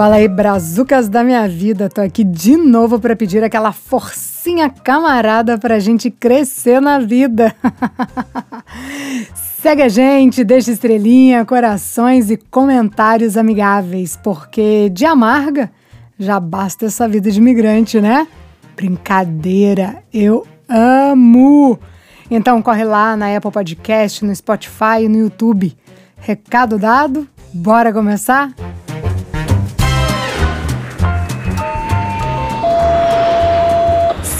[0.00, 1.90] Fala aí, brazucas da minha vida.
[1.90, 7.54] Tô aqui de novo para pedir aquela forcinha camarada pra gente crescer na vida.
[9.60, 15.70] Segue a gente, deixa estrelinha, corações e comentários amigáveis, porque de amarga
[16.18, 18.26] já basta essa vida de imigrante, né?
[18.74, 21.78] Brincadeira, eu amo!
[22.30, 25.76] Então corre lá na Apple Podcast, no Spotify no YouTube.
[26.16, 27.28] Recado dado?
[27.52, 28.50] Bora começar?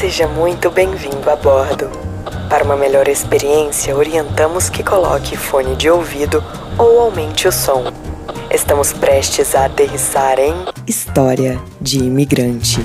[0.01, 1.91] Seja muito bem-vindo a bordo.
[2.49, 6.43] Para uma melhor experiência, orientamos que coloque fone de ouvido
[6.79, 7.85] ou aumente o som.
[8.51, 10.55] Estamos prestes a aterrissar em
[10.87, 12.81] História de Imigrante.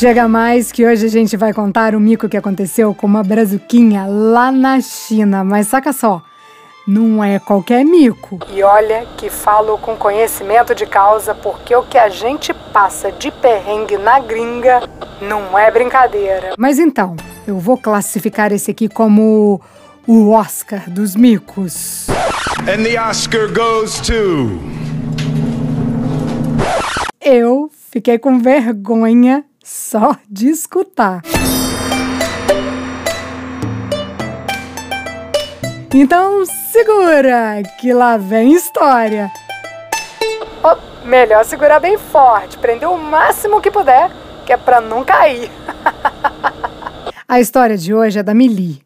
[0.00, 4.04] Chega mais que hoje a gente vai contar o mico que aconteceu com uma brazuquinha
[4.04, 5.44] lá na China.
[5.44, 6.20] Mas saca só,
[6.86, 8.38] não é qualquer mico.
[8.50, 13.30] E olha que falo com conhecimento de causa, porque o que a gente passa de
[13.30, 14.88] perrengue na gringa
[15.20, 16.54] não é brincadeira.
[16.58, 19.60] Mas então, eu vou classificar esse aqui como
[20.06, 22.06] o Oscar dos micos.
[22.60, 24.60] And the Oscar goes to.
[27.20, 31.22] Eu fiquei com vergonha só de escutar.
[35.96, 39.30] Então segura, que lá vem história.
[40.60, 44.10] Oh, melhor segurar bem forte, prender o máximo que puder,
[44.44, 45.48] que é pra não cair.
[47.28, 48.82] A história de hoje é da Mili.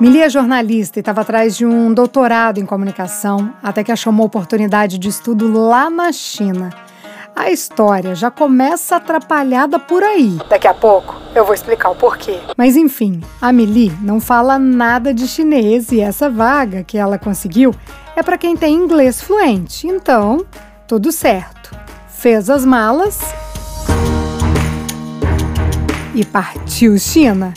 [0.00, 4.24] Mili é jornalista e estava atrás de um doutorado em comunicação, até que achou uma
[4.24, 6.70] oportunidade de estudo lá na China.
[7.36, 10.38] A história já começa atrapalhada por aí.
[10.48, 12.38] Daqui a pouco eu vou explicar o porquê.
[12.56, 17.74] Mas enfim, a Mili não fala nada de chinês e essa vaga que ela conseguiu
[18.14, 19.86] é para quem tem inglês fluente.
[19.88, 20.46] Então,
[20.86, 21.76] tudo certo.
[22.08, 23.20] Fez as malas
[26.14, 27.52] e partiu China.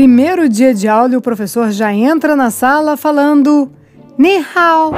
[0.00, 3.70] Primeiro dia de aula e o professor já entra na sala falando
[4.16, 4.94] Ni hao.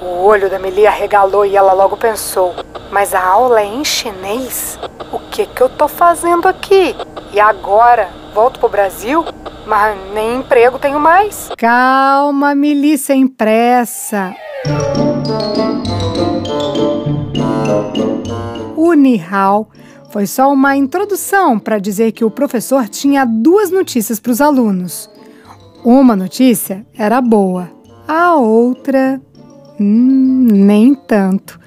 [0.00, 2.54] O olho da Melia arregalou e ela logo pensou:
[2.90, 4.78] Mas a aula é em chinês?
[5.12, 6.96] O que que eu tô fazendo aqui?
[7.30, 8.08] E agora?
[8.32, 9.22] Volto pro Brasil?
[9.66, 11.50] Mas nem emprego tenho mais.
[11.58, 14.34] Calma, Mili, sem pressa.
[18.74, 19.68] O Nihao
[20.10, 25.08] foi só uma introdução para dizer que o professor tinha duas notícias para os alunos.
[25.84, 27.70] Uma notícia era boa,
[28.06, 29.20] a outra,
[29.78, 31.58] hum, nem tanto.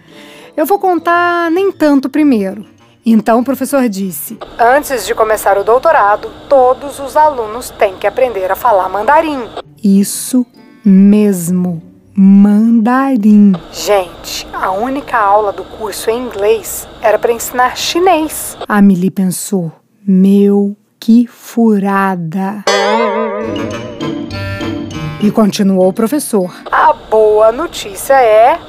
[0.56, 2.66] Eu vou contar nem tanto primeiro.
[3.06, 8.52] Então o professor disse: Antes de começar o doutorado, todos os alunos têm que aprender
[8.52, 9.40] a falar mandarim.
[9.82, 10.46] Isso
[10.86, 13.54] mesmo mandarim.
[13.72, 18.56] Gente, a única aula do curso em inglês era para ensinar chinês.
[18.68, 19.72] A Mili pensou:
[20.06, 22.64] meu, que furada.
[25.22, 26.54] E continuou o professor.
[26.72, 28.60] A boa notícia é: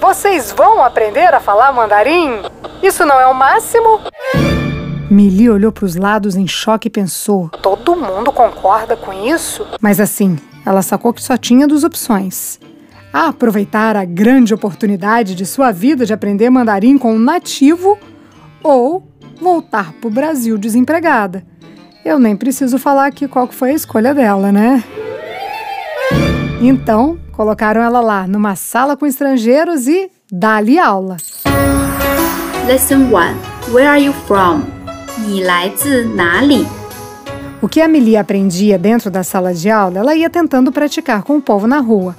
[0.00, 2.40] vocês vão aprender a falar mandarim?
[2.82, 4.00] Isso não é o máximo?
[5.10, 9.66] Mili olhou para os lados em choque e pensou: todo mundo concorda com isso?
[9.78, 12.58] Mas assim, ela sacou que só tinha duas opções
[13.13, 17.97] a aproveitar a grande oportunidade de sua vida de aprender mandarim com um nativo
[18.63, 19.03] ou
[19.39, 21.43] voltar para o Brasil desempregada.
[22.03, 24.83] Eu nem preciso falar aqui qual foi a escolha dela, né?
[26.61, 31.17] Então, colocaram ela lá numa sala com estrangeiros e dá-lhe aula.
[32.67, 33.73] Lesson 1.
[33.73, 34.63] Where are you from?
[35.25, 36.65] 你来自哪里?
[37.61, 41.37] O que a Amelie aprendia dentro da sala de aula, ela ia tentando praticar com
[41.37, 42.15] o povo na rua.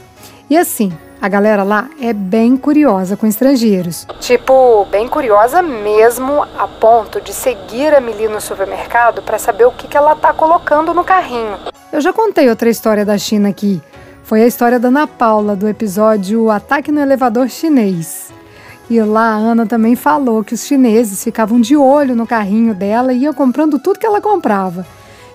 [0.49, 4.05] E assim, a galera lá é bem curiosa com estrangeiros.
[4.19, 9.71] Tipo, bem curiosa mesmo, a ponto de seguir a Mili no supermercado para saber o
[9.71, 11.57] que, que ela tá colocando no carrinho.
[11.91, 13.81] Eu já contei outra história da China aqui.
[14.23, 18.31] Foi a história da Ana Paula, do episódio Ataque no Elevador Chinês.
[18.87, 23.13] E lá a Ana também falou que os chineses ficavam de olho no carrinho dela
[23.13, 24.85] e iam comprando tudo que ela comprava.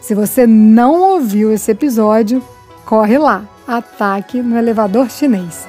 [0.00, 2.42] Se você não ouviu esse episódio,
[2.84, 5.66] corre lá ataque no elevador chinês.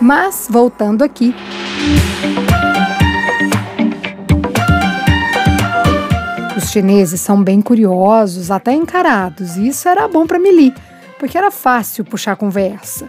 [0.00, 1.34] Mas, voltando aqui.
[6.56, 10.74] Os chineses são bem curiosos, até encarados, e isso era bom para Mili,
[11.18, 13.08] porque era fácil puxar conversa.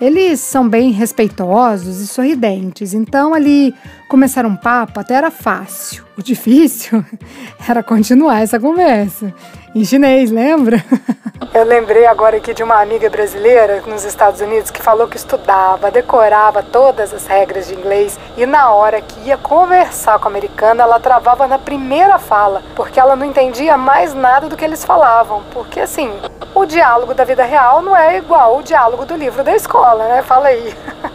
[0.00, 3.74] Eles são bem respeitosos e sorridentes, então ali
[4.08, 6.04] começar um papo até era fácil.
[6.16, 7.04] O difícil
[7.68, 9.32] era continuar essa conversa.
[9.74, 10.82] Em chinês, lembra?
[11.52, 15.90] Eu lembrei agora aqui de uma amiga brasileira nos Estados Unidos que falou que estudava,
[15.90, 20.82] decorava todas as regras de inglês e na hora que ia conversar com a americana,
[20.82, 25.42] ela travava na primeira fala, porque ela não entendia mais nada do que eles falavam.
[25.52, 26.10] Porque assim,
[26.54, 30.22] o diálogo da vida real não é igual o diálogo do livro da escola, né?
[30.22, 30.74] Fala aí.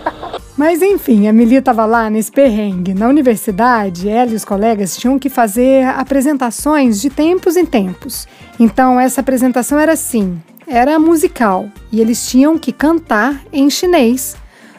[0.62, 2.94] Mas enfim, a Mili estava lá nesse perrengue.
[2.94, 8.28] Na universidade, ela e os colegas tinham que fazer apresentações de tempos em tempos.
[8.60, 14.38] Então, essa apresentação era assim: era musical e eles tinham que cantar em chinês,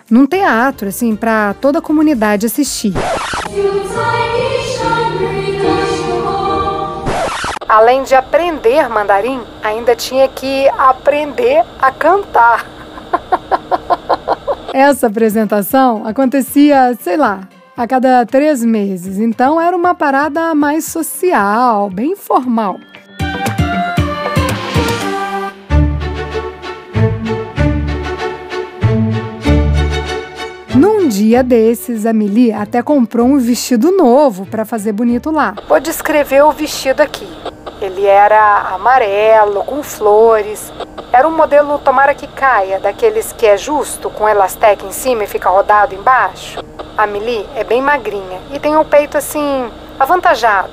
[0.09, 2.95] num teatro, assim, para toda a comunidade assistir.
[7.69, 12.71] Além de aprender mandarim, ainda tinha que aprender a cantar.
[14.75, 17.47] Essa apresentação acontecia, sei lá,
[17.77, 22.79] a cada três meses, então era uma parada mais social, bem formal.
[30.75, 35.55] Num dia desses, a Mili até comprou um vestido novo para fazer bonito lá.
[35.69, 37.29] Vou descrever o vestido aqui.
[37.79, 40.73] Ele era amarelo, com flores.
[41.13, 45.27] Era um modelo tomara que caia, daqueles que é justo, com elastec em cima e
[45.27, 46.65] fica rodado embaixo.
[46.97, 49.71] A Mili é bem magrinha e tem um peito assim,
[50.01, 50.71] avantajado.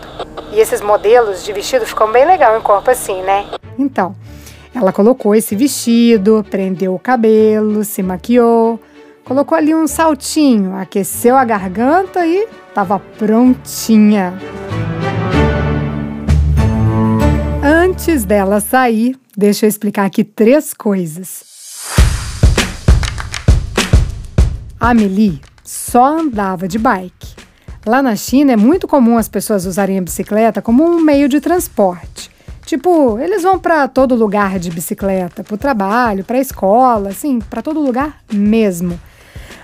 [0.54, 3.48] E esses modelos de vestido ficam bem legal em corpo assim, né?
[3.78, 4.16] Então,
[4.74, 8.80] ela colocou esse vestido, prendeu o cabelo, se maquiou,
[9.26, 14.34] colocou ali um saltinho, aqueceu a garganta e estava prontinha.
[18.10, 21.44] Antes dela sair, deixa eu explicar aqui três coisas.
[24.80, 27.36] A Amelie só andava de bike.
[27.86, 31.40] Lá na China é muito comum as pessoas usarem a bicicleta como um meio de
[31.40, 32.32] transporte.
[32.66, 37.38] Tipo, eles vão para todo lugar de bicicleta, para o trabalho, para a escola, assim,
[37.38, 39.00] para todo lugar mesmo.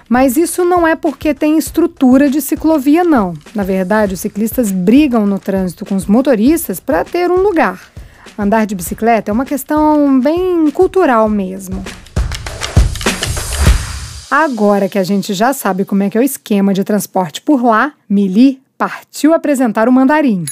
[0.07, 3.33] Mas isso não é porque tem estrutura de ciclovia, não.
[3.55, 7.94] Na verdade, os ciclistas brigam no trânsito com os motoristas para ter um lugar.
[8.37, 11.83] Andar de bicicleta é uma questão bem cultural mesmo.
[14.29, 17.63] Agora que a gente já sabe como é que é o esquema de transporte por
[17.63, 20.43] lá, Mili partiu apresentar o mandarim.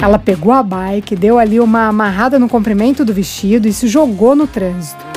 [0.00, 4.36] Ela pegou a bike, deu ali uma amarrada no comprimento do vestido e se jogou
[4.36, 5.08] no trânsito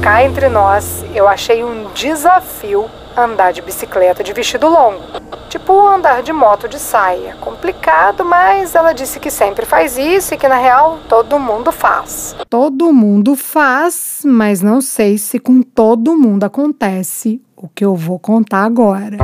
[0.00, 5.02] cá entre nós, eu achei um desafio andar de bicicleta de vestido longo.
[5.48, 7.34] Tipo andar de moto de saia.
[7.40, 12.36] Complicado, mas ela disse que sempre faz isso e que na real todo mundo faz.
[12.48, 18.18] Todo mundo faz, mas não sei se com todo mundo acontece o que eu vou
[18.18, 19.16] contar agora.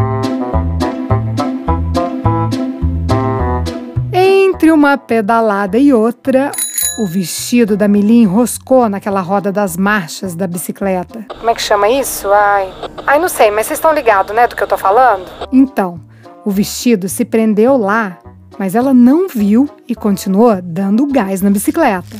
[4.12, 6.50] Entre uma pedalada e outra,
[6.96, 11.26] o vestido da Mili enroscou naquela roda das marchas da bicicleta.
[11.28, 12.28] Como é que chama isso?
[12.28, 12.72] Ai.
[13.06, 15.24] Ai, não sei, mas vocês estão ligados, né, do que eu tô falando?
[15.52, 16.00] Então,
[16.44, 18.18] o vestido se prendeu lá,
[18.58, 22.16] mas ela não viu e continuou dando gás na bicicleta.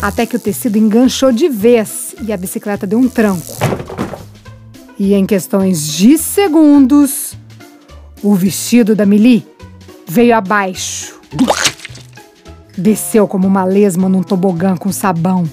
[0.00, 3.56] Até que o tecido enganchou de vez e a bicicleta deu um tranco.
[4.98, 7.34] E em questões de segundos,
[8.20, 9.46] o vestido da Mili
[10.12, 11.18] veio abaixo.
[12.76, 15.48] Desceu como uma lesma num tobogã com sabão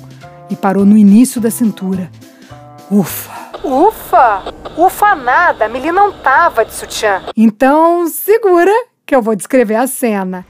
[0.49, 2.11] e parou no início da cintura.
[2.91, 3.31] Ufa!
[3.63, 4.53] Ufa!
[4.75, 5.65] Ufa nada!
[5.65, 7.21] A Mili não tava de sutiã.
[7.37, 8.71] Então, segura
[9.05, 10.45] que eu vou descrever a cena.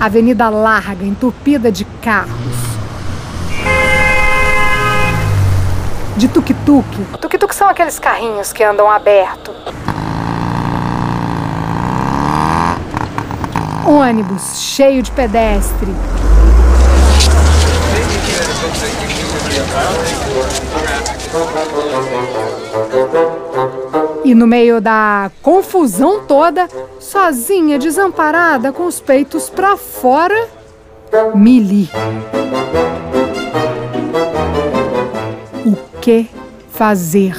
[0.00, 2.32] Avenida larga, entupida de carros.
[6.16, 6.86] De tuk-tuk.
[7.20, 9.52] Tuk-tuk são aqueles carrinhos que andam aberto.
[13.92, 15.88] Ônibus cheio de pedestre.
[24.24, 26.68] E no meio da confusão toda,
[26.98, 30.48] sozinha, desamparada, com os peitos para fora,
[31.34, 31.90] Mili.
[35.66, 36.28] O que
[36.70, 37.34] fazer?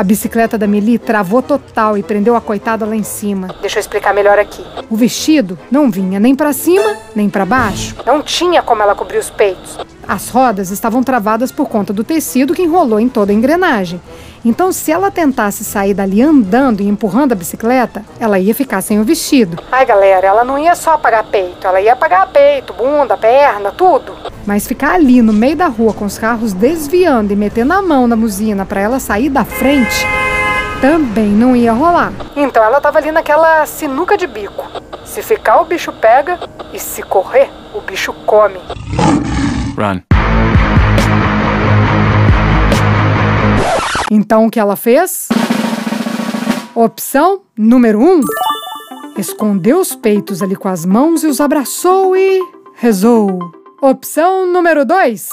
[0.00, 3.48] A bicicleta da Meli travou total e prendeu a coitada lá em cima.
[3.60, 4.64] Deixa eu explicar melhor aqui.
[4.88, 7.94] O vestido não vinha nem para cima, nem para baixo.
[8.06, 9.76] Não tinha como ela cobrir os peitos.
[10.06, 14.00] As rodas estavam travadas por conta do tecido que enrolou em toda a engrenagem.
[14.44, 18.98] Então, se ela tentasse sair dali andando e empurrando a bicicleta, ela ia ficar sem
[18.98, 19.62] o vestido.
[19.70, 24.14] Ai, galera, ela não ia só apagar peito, ela ia apagar peito, bunda, perna, tudo.
[24.46, 28.06] Mas ficar ali no meio da rua com os carros desviando e metendo a mão
[28.06, 30.06] na buzina para ela sair da frente
[30.80, 32.12] também não ia rolar.
[32.34, 34.66] Então ela tava ali naquela sinuca de bico.
[35.04, 36.38] Se ficar, o bicho pega,
[36.72, 38.58] e se correr, o bicho come.
[39.80, 40.00] Run.
[44.10, 45.28] Então o que ela fez?
[46.74, 48.20] Opção número 1: um,
[49.16, 52.40] escondeu os peitos ali com as mãos e os abraçou e
[52.74, 53.38] rezou.
[53.80, 55.28] Opção número 2: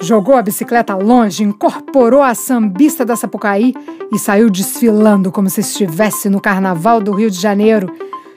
[0.00, 3.74] jogou a bicicleta longe, incorporou a sambista da Sapucaí
[4.12, 7.92] e saiu desfilando como se estivesse no carnaval do Rio de Janeiro,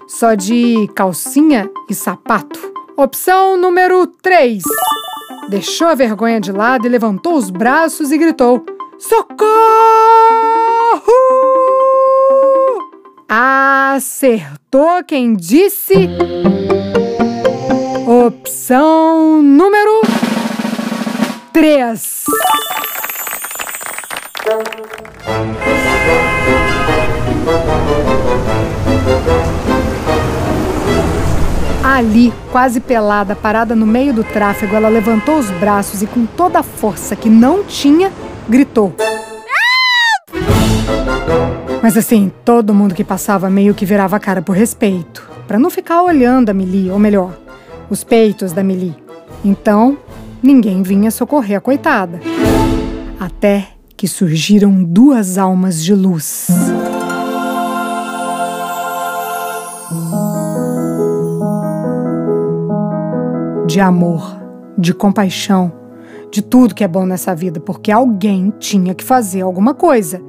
[0.07, 2.59] só de calcinha e sapato.
[2.97, 4.63] Opção número 3:
[5.49, 8.65] deixou a vergonha de lado e levantou os braços e gritou:
[8.97, 9.45] Socorro!
[13.27, 16.09] Acertou quem disse.
[18.07, 20.01] Opção número
[21.51, 22.25] 3.
[31.95, 36.59] Ali, quase pelada, parada no meio do tráfego, ela levantou os braços e, com toda
[36.59, 38.11] a força que não tinha,
[38.49, 38.93] gritou.
[41.81, 45.69] Mas assim, todo mundo que passava meio que virava a cara por respeito, para não
[45.69, 47.31] ficar olhando a Mili, ou melhor,
[47.89, 48.93] os peitos da Mili.
[49.41, 49.97] Então,
[50.43, 52.19] ninguém vinha socorrer a coitada.
[53.17, 56.49] Até que surgiram duas almas de luz.
[63.75, 64.39] De amor,
[64.77, 65.69] de compaixão
[66.31, 70.21] de tudo que é bom nessa vida, porque alguém tinha que fazer alguma coisa.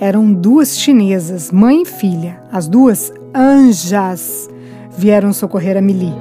[0.00, 4.50] Eram duas chinesas, mãe e filha, as duas anjas,
[4.90, 6.12] vieram socorrer a Mili.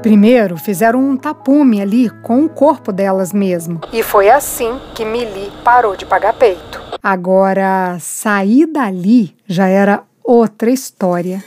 [0.00, 3.82] Primeiro fizeram um tapume ali com o corpo delas mesmo.
[3.92, 6.87] E foi assim que Mili parou de pagar peito.
[7.02, 11.42] Agora, sair dali já era outra história.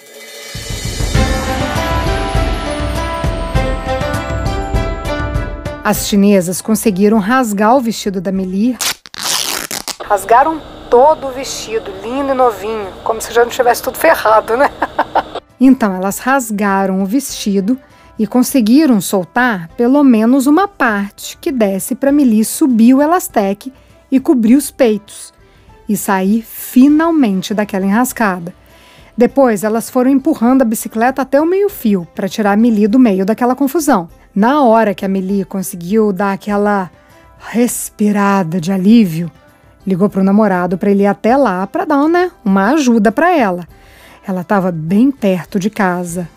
[5.83, 8.77] As chinesas conseguiram rasgar o vestido da Melir.
[10.05, 14.69] Rasgaram todo o vestido, lindo e novinho, como se já não tivesse tudo ferrado, né?
[15.59, 17.77] então, elas rasgaram o vestido
[18.17, 23.73] e conseguiram soltar pelo menos uma parte que desse para Melir subir o elasteque
[24.09, 25.33] e cobrir os peitos
[25.91, 28.53] e sair finalmente daquela enrascada.
[29.17, 33.25] Depois, elas foram empurrando a bicicleta até o meio-fio para tirar a Mili do meio
[33.25, 34.07] daquela confusão.
[34.33, 36.89] Na hora que a Meli conseguiu dar aquela
[37.37, 39.29] respirada de alívio,
[39.85, 43.35] ligou para o namorado para ele ir até lá para dar né, uma ajuda para
[43.35, 43.67] ela.
[44.25, 46.29] Ela estava bem perto de casa.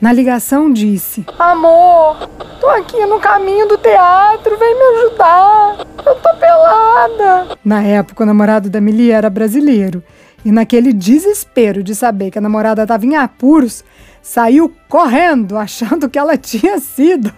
[0.00, 2.26] Na ligação disse: Amor,
[2.58, 5.86] tô aqui no caminho do teatro, vem me ajudar.
[6.06, 7.58] Eu tô pelada.
[7.62, 10.02] Na época, o namorado da Meli era brasileiro.
[10.42, 13.84] E naquele desespero de saber que a namorada estava em apuros,
[14.22, 17.30] saiu correndo, achando que ela tinha sido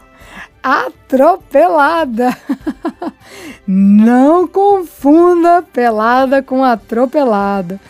[0.62, 2.37] atropelada.
[3.66, 7.81] Não confunda pelada com atropelada.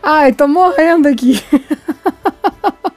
[0.00, 1.42] Ai, tô morrendo aqui.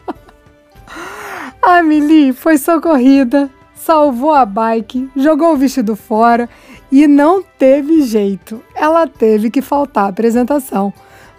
[1.70, 6.48] A Mili foi socorrida, salvou a bike, jogou o vestido fora
[6.90, 8.64] e não teve jeito.
[8.74, 10.94] Ela teve que faltar a apresentação.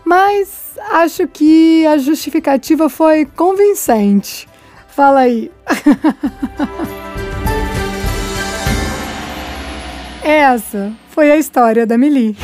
[0.05, 4.47] Mas acho que a justificativa foi convincente.
[4.89, 5.51] Fala aí.
[10.23, 12.37] Essa foi a história da Mili.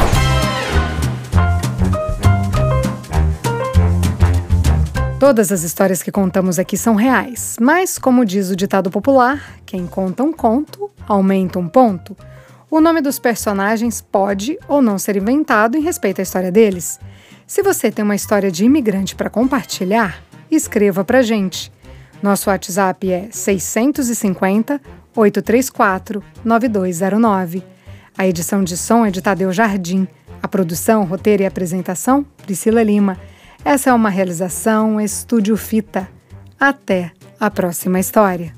[5.18, 9.86] Todas as histórias que contamos aqui são reais, mas, como diz o ditado popular, quem
[9.86, 12.16] conta um conto aumenta um ponto.
[12.68, 16.98] O nome dos personagens pode ou não ser inventado em respeito à história deles.
[17.46, 21.72] Se você tem uma história de imigrante para compartilhar, escreva para gente.
[22.20, 24.80] Nosso WhatsApp é 650
[25.14, 27.62] 834 9209.
[28.18, 30.08] A edição de som é de Tadeu Jardim.
[30.42, 33.18] A produção, roteiro e apresentação, Priscila Lima.
[33.64, 36.06] Essa é uma realização Estúdio Fita.
[36.60, 38.52] Até a próxima história.